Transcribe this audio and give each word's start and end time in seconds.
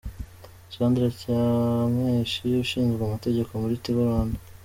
Sandra 0.73 1.07
Cyamweshi 1.19 2.45
ushinzwe 2.63 3.01
amategeko 3.03 3.51
muri 3.61 3.81
Tigo 3.83 4.01
Rwanda. 4.07 4.37